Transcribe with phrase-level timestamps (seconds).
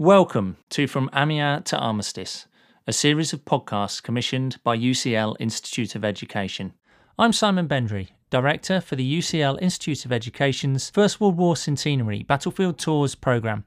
[0.00, 2.46] Welcome to From Amiens to Armistice,
[2.86, 6.72] a series of podcasts commissioned by UCL Institute of Education.
[7.18, 12.78] I'm Simon Bendry, Director for the UCL Institute of Education's First World War Centenary Battlefield
[12.78, 13.64] Tours programme.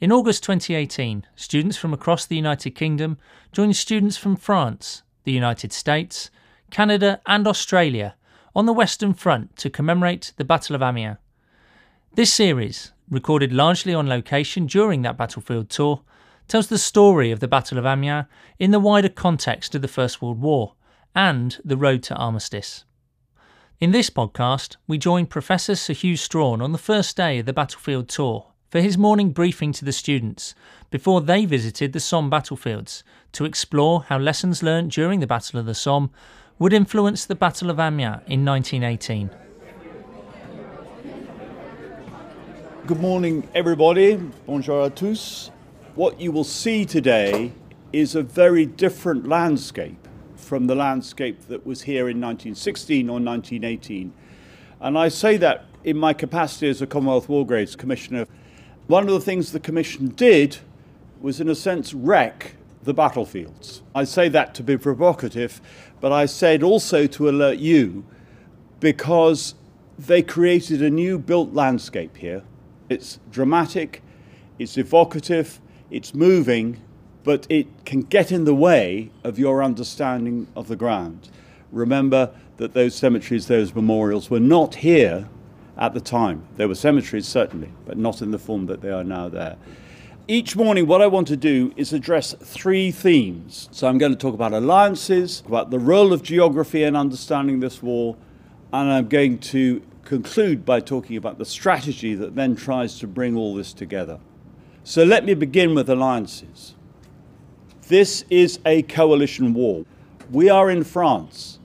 [0.00, 3.18] In August 2018, students from across the United Kingdom
[3.52, 6.30] joined students from France, the United States,
[6.70, 8.16] Canada, and Australia
[8.56, 11.18] on the Western Front to commemorate the Battle of Amiens.
[12.18, 16.02] This series, recorded largely on location during that battlefield tour,
[16.48, 18.26] tells the story of the Battle of Amiens
[18.58, 20.74] in the wider context of the First World War
[21.14, 22.84] and the road to armistice.
[23.78, 27.52] In this podcast, we join Professor Sir Hew Strachan on the first day of the
[27.52, 30.56] battlefield tour for his morning briefing to the students
[30.90, 35.66] before they visited the Somme battlefields to explore how lessons learned during the Battle of
[35.66, 36.10] the Somme
[36.58, 39.30] would influence the Battle of Amiens in 1918.
[42.88, 44.16] Good morning, everybody.
[44.46, 45.50] Bonjour à tous.
[45.94, 47.52] What you will see today
[47.92, 54.10] is a very different landscape from the landscape that was here in 1916 or 1918.
[54.80, 58.26] And I say that in my capacity as a Commonwealth War Graves Commissioner.
[58.86, 60.56] One of the things the Commission did
[61.20, 63.82] was, in a sense, wreck the battlefields.
[63.94, 65.60] I say that to be provocative,
[66.00, 68.06] but I said also to alert you
[68.80, 69.56] because
[69.98, 72.44] they created a new built landscape here
[72.88, 74.02] it's dramatic,
[74.58, 75.60] it's evocative,
[75.90, 76.80] it's moving,
[77.24, 81.30] but it can get in the way of your understanding of the ground.
[81.72, 85.28] Remember that those cemeteries, those memorials were not here
[85.76, 86.46] at the time.
[86.56, 89.56] There were cemeteries, certainly, but not in the form that they are now there.
[90.26, 93.68] Each morning, what I want to do is address three themes.
[93.72, 97.82] So, I'm going to talk about alliances, about the role of geography in understanding this
[97.82, 98.16] war,
[98.72, 103.36] and I'm going to conclude by talking about the strategy that then tries to bring
[103.36, 104.18] all this together.
[104.82, 106.74] So let me begin with alliances.
[107.88, 109.84] This is a coalition war.
[110.30, 111.58] We are in France.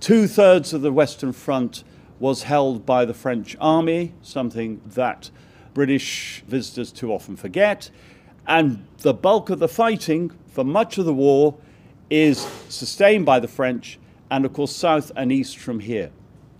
[0.00, 1.84] Two thirds of the Western Front
[2.18, 5.30] was held by the French army, something that
[5.74, 7.90] British visitors too often forget.
[8.46, 11.58] And the bulk of the fighting for much of the war
[12.08, 12.38] is
[12.70, 13.98] sustained by the French,
[14.30, 16.10] and of course, south and east from here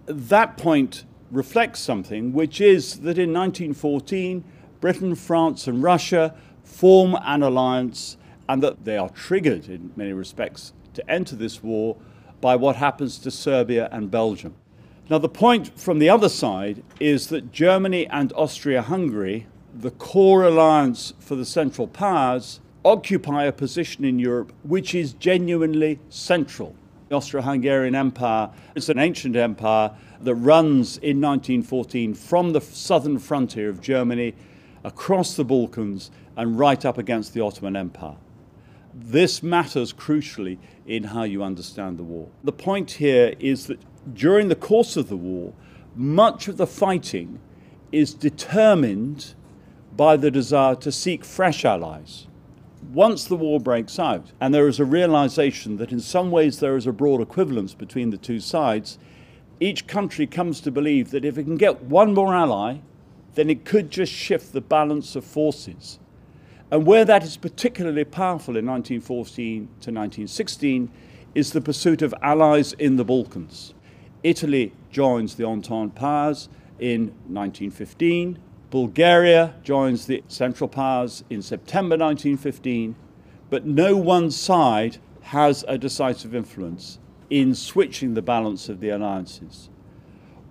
[0.07, 4.45] that point reflects something, which is that in 1914,
[4.81, 8.17] Britain, France, and Russia form an alliance,
[8.49, 11.97] and that they are triggered in many respects to enter this war
[12.41, 14.55] by what happens to Serbia and Belgium.
[15.09, 20.45] Now, the point from the other side is that Germany and Austria Hungary, the core
[20.45, 26.75] alliance for the Central Powers, occupy a position in Europe which is genuinely central
[27.09, 33.19] the Austro Hungarian Empire is an ancient empire that runs in 1914 from the southern
[33.19, 34.35] frontier of Germany
[34.83, 38.17] across the Balkans and right up against the Ottoman Empire.
[38.93, 42.29] This matters crucially in how you understand the war.
[42.43, 43.79] The point here is that
[44.15, 45.53] during the course of the war,
[45.95, 47.39] much of the fighting
[47.93, 49.35] is determined
[49.97, 52.27] by the desire to seek fresh allies
[52.93, 56.77] once the war breaks out and there is a realization that in some ways there
[56.77, 58.99] is a broad equivalence between the two sides,
[59.61, 62.79] each country comes to believe that if it can get one more ally,
[63.35, 65.99] then it could just shift the balance of forces.
[66.71, 70.91] And where that is particularly powerful in 1914 to 1916
[71.35, 73.75] is the pursuit of allies in the Balkans.
[74.23, 76.49] Italy joins the Entente powers
[76.79, 78.39] in 1915.
[78.71, 82.97] Bulgaria joins the Central Powers in September 1915,
[83.49, 86.99] but no one side has a decisive influence
[87.31, 89.71] in switching the balance of the alliances.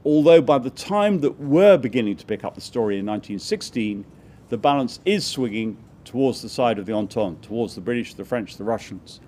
[0.06, 4.06] Although by the time that we're beginning to pick up the story in 1916,
[4.50, 8.56] the balance is swinging towards the side of the Entente, towards the British, the French,
[8.56, 9.20] the Russians.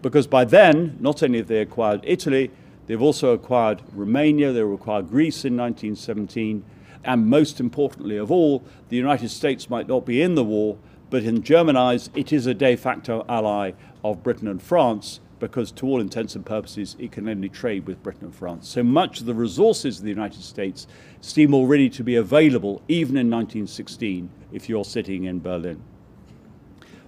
[0.00, 2.50] Because by then, not only have they acquired Italy,
[2.86, 6.64] they've also acquired Romania, they've acquired Greece in 1917,
[7.04, 10.78] and most importantly of all, the United States might not be in the war,
[11.08, 13.72] but in German eyes, it is a de facto ally
[14.04, 18.02] of Britain and France because, to all intents and purposes, it can only trade with
[18.02, 18.68] Britain and France.
[18.68, 20.86] So much of the resources of the United States
[21.22, 25.82] seem already to be available, even in 1916, if you're sitting in Berlin.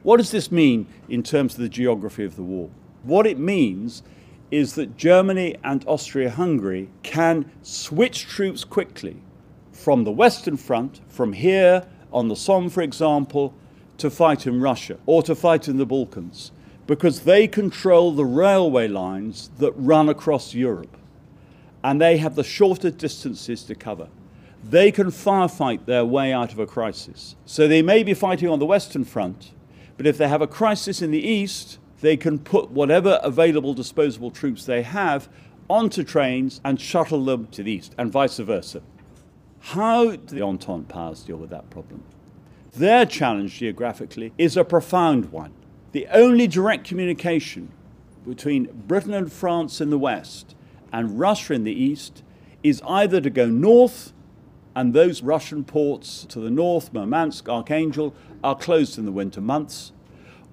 [0.02, 2.70] What does this mean in terms of the geography of the war?
[3.02, 4.02] What it means
[4.50, 9.22] is that Germany and Austria Hungary can switch troops quickly
[9.82, 13.52] from the Western Front, from here on the Somme, for example,
[13.98, 16.52] to fight in Russia or to fight in the Balkans,
[16.86, 20.96] because they control the railway lines that run across Europe.
[21.82, 24.08] And they have the shorter distances to cover.
[24.62, 27.34] they can firefight their way out of a crisis.
[27.44, 29.52] So they may be fighting on the Western Front,
[29.96, 34.30] but if they have a crisis in the East, they can put whatever available disposable
[34.30, 35.28] troops they have
[35.68, 38.82] onto trains and shuttle them to the East, and vice versa.
[39.62, 42.02] How do the Entente powers deal with that problem?
[42.72, 45.52] Their challenge geographically is a profound one.
[45.92, 47.70] The only direct communication
[48.26, 50.56] between Britain and France in the west
[50.92, 52.24] and Russia in the east
[52.62, 54.12] is either to go north,
[54.74, 59.92] and those Russian ports to the north, Murmansk, Archangel, are closed in the winter months,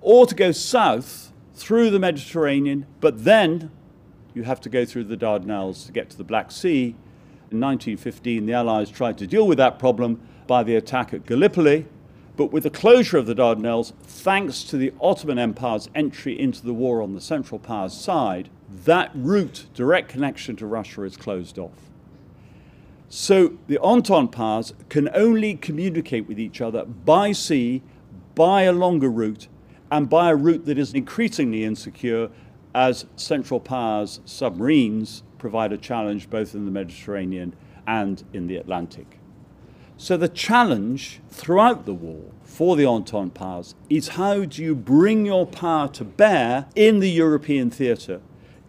[0.01, 3.71] or to go south through the Mediterranean, but then
[4.33, 6.95] you have to go through the Dardanelles to get to the Black Sea.
[7.51, 11.87] In 1915, the Allies tried to deal with that problem by the attack at Gallipoli,
[12.37, 16.75] but with the closure of the Dardanelles, thanks to the Ottoman Empire's entry into the
[16.75, 18.49] war on the Central Powers side,
[18.85, 21.89] that route, direct connection to Russia, is closed off.
[23.09, 27.81] So the Entente powers can only communicate with each other by sea,
[28.35, 29.47] by a longer route,
[29.91, 32.29] and by a route that is increasingly insecure
[32.75, 37.55] as Central Powers submarines provide a challenge both in the Mediterranean
[37.87, 39.19] and in the Atlantic.
[39.97, 45.25] So the challenge throughout the war for the Entente powers is how do you bring
[45.25, 48.21] your power to bear in the European theatre,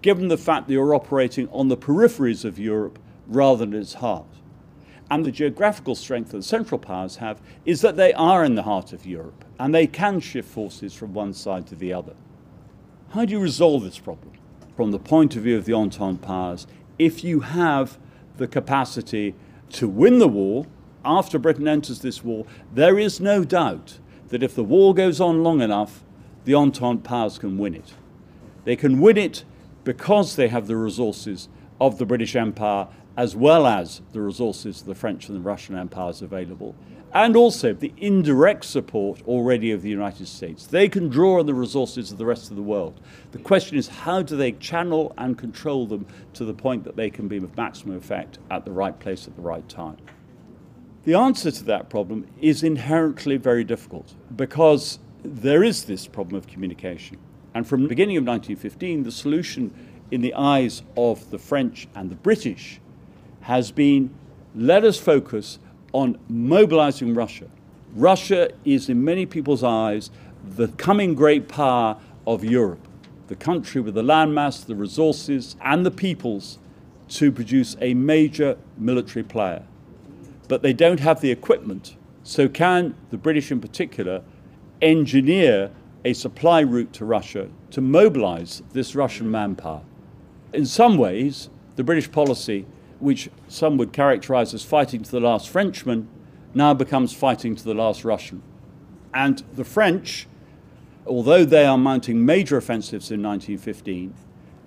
[0.03, 4.27] given the fact that you're operating on the peripheries of Europe rather than its heart.
[5.09, 8.63] And the geographical strength that the Central Powers have is that they are in the
[8.63, 12.15] heart of Europe and they can shift forces from one side to the other.
[13.11, 14.33] How do you resolve this problem?
[14.77, 16.67] From the point of view of the Entente powers,
[16.99, 17.99] if you have
[18.37, 19.35] the capacity
[19.71, 20.67] to win the war,
[21.05, 25.43] after Britain enters this war, there is no doubt that if the war goes on
[25.43, 26.05] long enough,
[26.45, 27.95] the Entente powers can win it.
[28.65, 29.45] They can win it
[29.85, 31.49] because they have the resources
[31.81, 35.77] of the British Empire as well as the resources of the French and the Russian
[35.77, 36.75] empires available,
[37.12, 40.67] and also the indirect support already of the United States.
[40.67, 43.01] They can draw on the resources of the rest of the world.
[43.33, 47.11] The question is how do they channel and control them to the point that they
[47.11, 49.97] can be of maximum effect at the right place at the right time?
[51.03, 56.47] The answer to that problem is inherently very difficult because there is this problem of
[56.47, 57.19] communication.
[57.55, 59.75] And from the beginning of 1915, the solution
[60.11, 62.81] in the eyes of the French and the British
[63.43, 64.15] has been
[64.55, 65.59] let us focus
[65.93, 67.47] on mobilizing Russia.
[67.95, 70.11] Russia is, in many people's eyes,
[70.57, 71.97] the coming great power
[72.27, 72.87] of Europe,
[73.29, 76.59] the country with the landmass, the resources, and the peoples
[77.09, 79.65] to produce a major military player
[80.51, 81.95] but they don't have the equipment.
[82.25, 84.21] So, can the British in particular
[84.83, 85.71] engineer
[86.05, 89.83] a supply route to Russia to mobilize this Russian manpower?
[90.53, 92.67] In some ways, the British policy,
[93.00, 96.08] which some would characterize as fighting to the last Frenchman,
[96.55, 98.43] now becomes fighting to the last Russian.
[99.12, 100.26] And the French,
[101.06, 104.14] although they are mounting major offensives in 1915,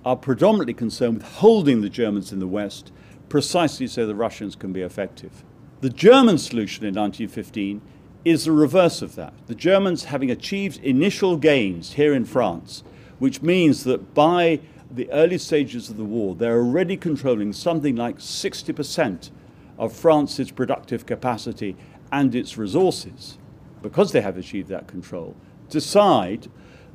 [0.05, 2.91] are predominantly concerned with holding the Germans in the West
[3.29, 5.43] precisely so the Russians can be effective.
[5.81, 7.81] The German solution in 1915
[8.25, 9.33] is the reverse of that.
[9.47, 12.83] The Germans, having achieved initial gains here in France,
[13.19, 14.59] which means that by
[14.93, 19.31] the early stages of the war, they're already controlling something like 60%
[19.77, 21.75] of France's productive capacity
[22.11, 23.37] and its resources,
[23.81, 25.35] because they have achieved that control,
[25.69, 26.47] decide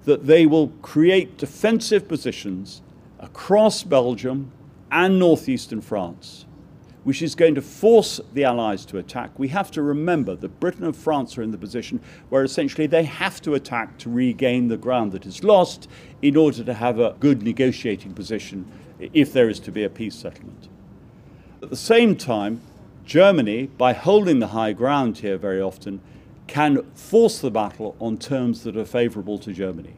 [0.05, 2.83] that they will create defensive positions
[3.19, 4.52] across Belgium
[4.90, 6.47] and northeastern France
[7.09, 10.85] which is going to force the Allies to attack, we have to remember that Britain
[10.85, 11.99] and France are in the position
[12.29, 15.88] where essentially they have to attack to regain the ground that is lost
[16.21, 18.71] in order to have a good negotiating position
[19.15, 20.69] if there is to be a peace settlement.
[21.62, 22.61] At the same time,
[23.07, 26.03] Germany, by holding the high ground here very often,
[26.47, 29.95] can force the battle on terms that are favourable to Germany.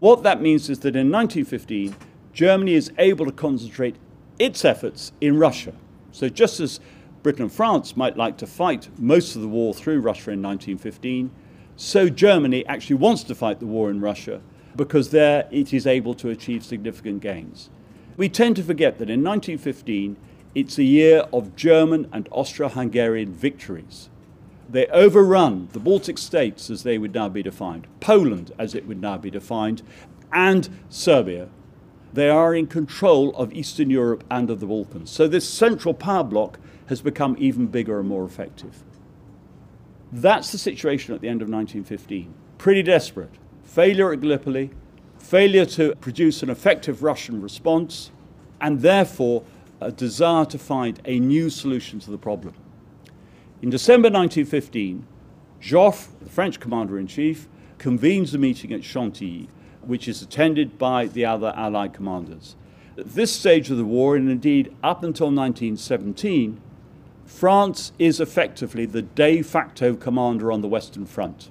[0.00, 1.94] What that means is that in 1915,
[2.32, 3.94] Germany is able to concentrate
[4.40, 5.74] its efforts in Russia.
[6.12, 6.80] So, just as
[7.22, 11.30] Britain and France might like to fight most of the war through Russia in 1915,
[11.76, 14.40] so Germany actually wants to fight the war in Russia
[14.76, 17.70] because there it is able to achieve significant gains.
[18.16, 20.16] We tend to forget that in 1915
[20.54, 24.08] it's a year of German and Austro Hungarian victories.
[24.68, 29.00] They overrun the Baltic states as they would now be defined, Poland as it would
[29.00, 29.82] now be defined,
[30.32, 31.48] and Serbia,
[32.12, 35.10] they are in control of Eastern Europe and of the Balkans.
[35.10, 38.82] So this central power bloc has become even bigger and more effective.
[40.10, 42.32] That's the situation at the end of 1915.
[42.56, 43.30] Pretty desperate.
[43.62, 44.70] Failure at Gallipoli,
[45.18, 48.10] failure to produce an effective Russian response,
[48.60, 49.44] and therefore
[49.80, 52.54] a desire to find a new solution to the problem.
[53.60, 55.06] In December 1915,
[55.60, 59.48] Joffre, the French commander in chief, convenes a meeting at Chantilly,
[59.88, 62.54] which is attended by the other Allied commanders.
[62.98, 66.60] At this stage of the war, and indeed up until 1917,
[67.24, 71.50] France is effectively the de facto commander on the Western Front.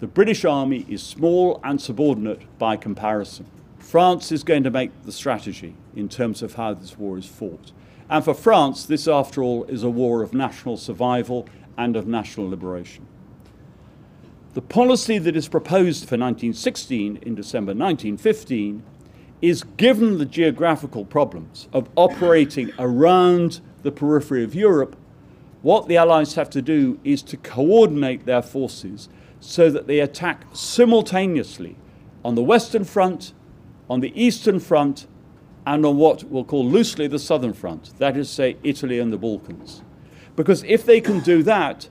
[0.00, 3.46] The British Army is small and subordinate by comparison.
[3.78, 7.70] France is going to make the strategy in terms of how this war is fought.
[8.10, 11.48] And for France, this, after all, is a war of national survival
[11.78, 13.06] and of national liberation.
[14.56, 18.82] The policy that is proposed for 1916 in December 1915
[19.42, 24.96] is given the geographical problems of operating around the periphery of Europe,
[25.60, 29.10] what the Allies have to do is to coordinate their forces
[29.40, 31.76] so that they attack simultaneously
[32.24, 33.34] on the Western Front,
[33.90, 35.06] on the Eastern Front,
[35.66, 39.18] and on what we'll call loosely the Southern Front, that is, say, Italy and the
[39.18, 39.82] Balkans.
[40.34, 41.90] Because if they can do that,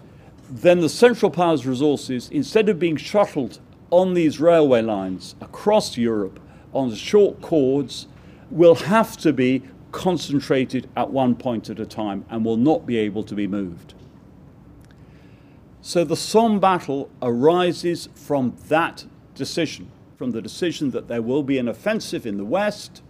[0.49, 3.59] then the Central Powers resources, instead of being shuttled
[3.89, 6.39] on these railway lines across Europe
[6.73, 8.07] on short cords,
[8.51, 12.97] will have to be concentrated at one point at a time and will not be
[12.97, 13.93] able to be moved.
[15.81, 21.57] So the Somme battle arises from that decision, from the decision that there will be
[21.57, 23.01] an offensive in the west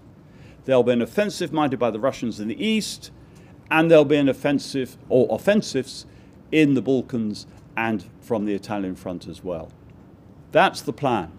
[0.66, 3.12] There'll be an offensive mounted by the Russians in the east,
[3.70, 6.06] and there'll be an offensive or offensives
[6.52, 9.72] in the Balkans and from the Italian front as well.
[10.52, 11.32] That's the plan.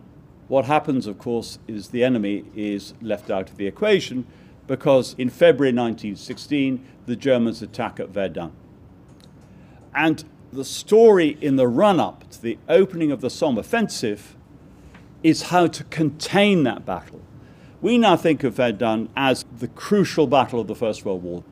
[0.49, 4.27] What happens, of course, is the enemy is left out of the equation
[4.67, 8.53] because in February 1916, the Germans attack at Verdun.
[9.95, 14.37] And the story in the run up to the opening of the Somme offensive
[15.23, 17.23] is how to contain that battle
[17.81, 21.45] we now think of Verdun as the crucial battle of the First World War.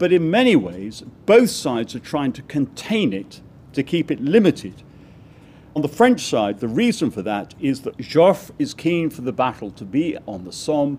[0.00, 3.42] But in many ways, both sides are trying to contain it,
[3.74, 4.82] to keep it limited.
[5.76, 9.30] On the French side, the reason for that is that Joffre is keen for the
[9.30, 10.98] battle to be on the Somme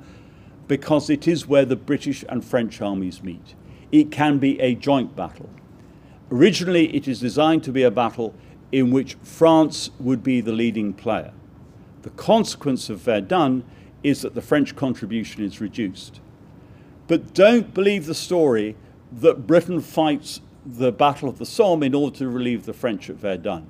[0.67, 3.55] because it is where the British and French armies meet.
[3.91, 5.49] It can be a joint battle.
[6.31, 8.35] Originally, it is designed to be a battle
[8.71, 11.33] in which France would be the leading player.
[12.03, 13.63] The consequence of Verdun
[14.03, 16.21] is that the French contribution is reduced.
[17.07, 18.75] But don't believe the story
[19.11, 23.17] that Britain fights the Battle of the Somme in order to relieve the French at
[23.17, 23.67] Verdun.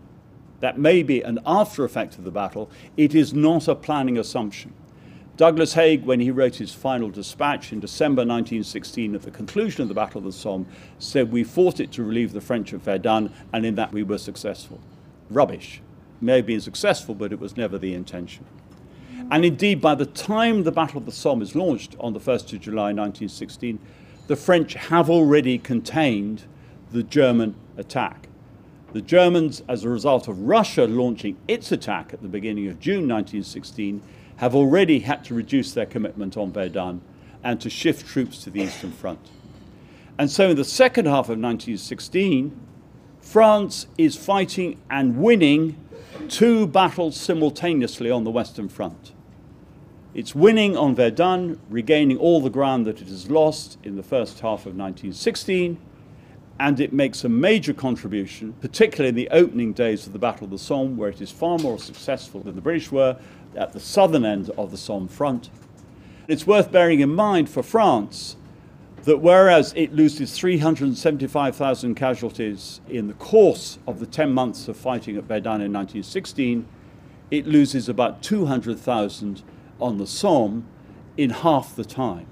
[0.60, 2.70] That may be an after effect of the battle.
[2.96, 4.74] It is not a planning assumption.
[5.38, 9.88] Douglas Haig, when he wrote his final dispatch in December 1916 at the conclusion of
[9.88, 10.68] the Battle of the Somme,
[11.00, 14.20] said, We fought it to relieve the French at Verdun, and in that we were
[14.20, 14.80] successful.
[15.32, 15.82] Rubbish.
[16.22, 18.46] It May have been successful, but it was never the intention.
[19.32, 22.54] And indeed, by the time the Battle of the Somme is launched on the 1st
[22.54, 23.80] of July 1916,
[24.28, 26.44] the French have already contained
[26.92, 28.28] the German attack.
[28.94, 33.08] The Germans, as a result of Russia launching its attack at the beginning of June
[33.08, 34.02] 1916,
[34.38, 37.02] have already had to reduce their commitment on Verdun
[37.44, 39.30] and to shift troops to the Eastern Front.
[40.18, 42.60] And so, in the second half of 1916,
[43.22, 45.78] France is fighting and winning
[46.28, 49.14] two battles simultaneously on the Western Front.
[50.14, 54.42] It's winning on Verdun, regaining all the ground that it has lost in the first
[54.42, 55.80] half of 1916,
[56.60, 60.52] and it makes a major contribution, particularly in the opening days of the Battle of
[60.52, 63.18] the Somme, where it is far more successful than the British were
[63.56, 65.50] at the southern end of the Somme front.
[66.28, 68.36] It's worth bearing in mind for France
[69.04, 75.16] that whereas it loses 375,000 casualties in the course of the 10 months of fighting
[75.16, 76.68] at Verdun in 1916,
[77.32, 79.42] it loses about 200,000
[79.82, 80.66] on the Somme
[81.18, 82.28] in half the time,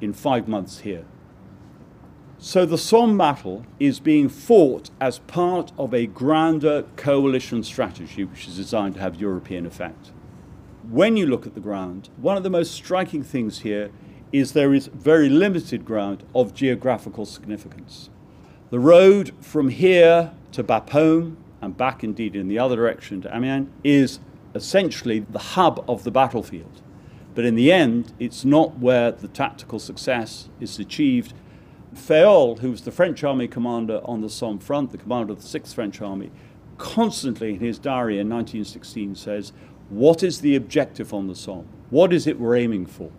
[0.00, 1.04] in five months here.
[2.38, 8.46] So the Somme battle is being fought as part of a grander coalition strategy which
[8.46, 10.12] is designed to have European effect.
[10.90, 13.90] When you look at the ground, one of the most striking things here
[14.32, 18.10] is there is very limited ground of geographical significance.
[18.70, 23.68] The road from here to Bapaume and back indeed in the other direction to Amiens
[23.82, 24.20] is
[24.54, 26.82] essentially the hub of the battlefield.
[27.36, 31.34] But in the end, it's not where the tactical success is achieved.
[31.94, 35.58] Fayolle, who was the French army commander on the Somme front, the commander of the
[35.58, 36.30] 6th French army,
[36.78, 39.52] constantly in his diary in 1916 says,
[39.90, 41.68] What is the objective on the Somme?
[41.90, 43.10] What is it we're aiming for?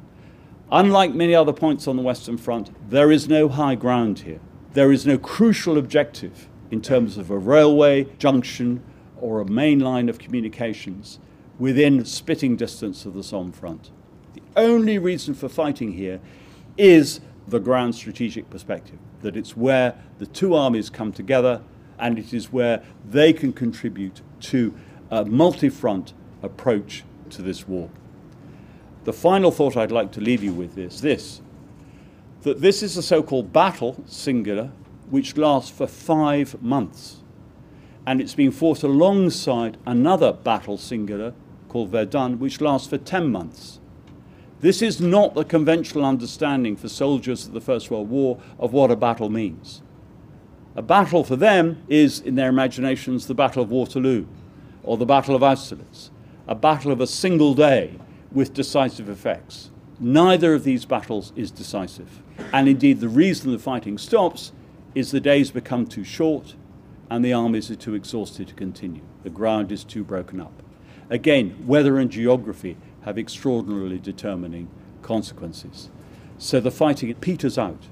[0.72, 4.40] Unlike many other points on the Western Front, there is no high ground here.
[4.74, 8.82] There is no crucial objective in terms of a railway junction
[9.22, 11.20] or a main line of communications
[11.60, 13.92] within spitting distance of the Somme front
[14.58, 16.20] only reason for fighting here
[16.78, 21.62] is the grand strategic perspective, that it's where the two armies come together
[21.98, 24.74] and it is where they can contribute to
[25.10, 27.90] a multi front approach to this war.
[29.06, 31.42] The final thought I'd like to leave you with is this
[32.44, 34.72] that this is a so called battle, singular,
[35.10, 37.18] which lasts for five months.
[38.06, 41.34] And it's being fought alongside another battle, singular,
[41.68, 43.80] called Verdun, which lasts for 10 months.
[44.60, 48.90] This is not the conventional understanding for soldiers of the First World War of what
[48.90, 49.84] a battle means.
[50.76, 54.26] A battle for them is, in their imaginations, the Battle of Waterloo
[54.84, 56.10] or the Battle of Austerlitz,
[56.48, 58.00] a battle of a single day
[58.32, 59.70] with decisive effects.
[60.00, 62.22] Neither of these battles is decisive.
[62.54, 64.52] And indeed, the reason the fighting stops
[64.96, 66.56] is the days become too short
[67.10, 69.02] and the armies are too exhausted to continue.
[69.24, 70.64] The ground is too broken up.
[71.10, 74.68] Again, weather and geography have extraordinarily determining
[75.02, 75.90] consequences.
[76.38, 77.88] So the fighting it peters out.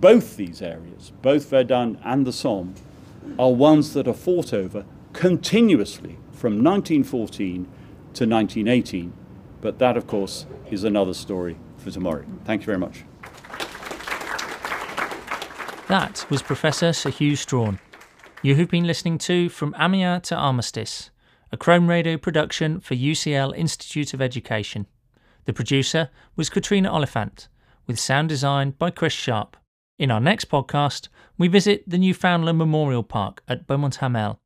[0.00, 2.74] Both these areas, both Verdun and the Somme,
[3.36, 7.64] are ones that are fought over continuously from 1914
[8.14, 9.12] to 1918.
[9.60, 12.24] But that, of course, is another story for tomorrow.
[12.44, 13.02] Thank you very much.
[15.88, 17.80] That was Professor Sir Hew Strachan.
[18.40, 21.10] You have been listening to From Amiens to Armistice
[21.52, 24.86] a Chrome Radio production for UCL Institute of Education.
[25.44, 27.48] The producer was Katrina Oliphant,
[27.86, 29.58] with sound design by Chris Sharp.
[29.98, 34.40] In our next podcast, we visit the Newfoundland Memorial Park at Beaumont Hamel